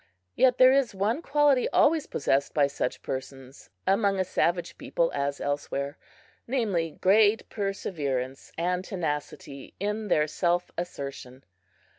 [0.33, 5.39] Yet there is one quality always possessed by such persons, among a savage people as
[5.39, 5.95] elsewhere
[6.47, 11.43] namely, great perseverance and tenacity in their self assertion.